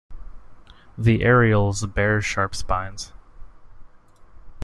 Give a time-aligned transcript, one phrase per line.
[0.97, 3.13] The areoles bear sharp spines.